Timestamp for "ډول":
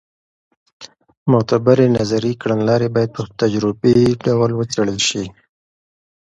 4.25-4.51